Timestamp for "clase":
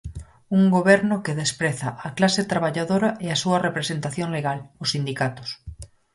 2.17-2.41